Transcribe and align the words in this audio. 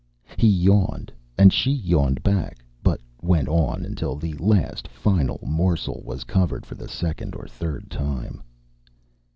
He 0.35 0.47
yawned, 0.47 1.13
and 1.37 1.53
she 1.53 1.69
yawned 1.69 2.23
back, 2.23 2.65
but 2.81 2.99
went 3.21 3.47
on 3.47 3.85
until 3.85 4.15
the 4.15 4.33
last 4.39 4.87
final 4.87 5.39
morsel 5.45 6.01
was 6.03 6.23
covered 6.23 6.65
for 6.65 6.73
the 6.73 6.87
second 6.89 7.35
or 7.35 7.45
third 7.47 7.91
time. 7.91 8.41